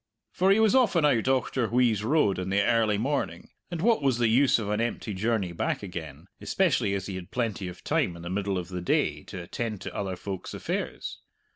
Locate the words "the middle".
8.23-8.57